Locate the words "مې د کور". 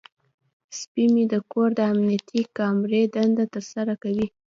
1.13-1.69